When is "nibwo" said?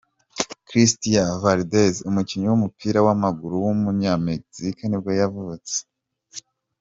4.87-5.11